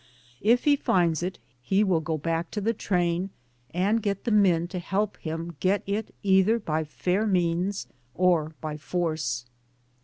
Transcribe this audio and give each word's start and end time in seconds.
If 0.41 0.63
he 0.63 0.75
finds 0.75 1.21
it, 1.21 1.37
he 1.61 1.83
will 1.83 1.99
go 1.99 2.17
back 2.17 2.49
to 2.49 2.59
the 2.59 2.73
train 2.73 3.29
and 3.71 4.01
get 4.01 4.23
the 4.23 4.31
men 4.31 4.67
to 4.69 4.79
help 4.79 5.15
him 5.17 5.55
get 5.59 5.83
it 5.85 6.11
either 6.23 6.57
by 6.57 6.85
fair 6.85 7.27
means 7.27 7.85
or 8.15 8.55
by 8.61 8.77
force. 8.77 9.45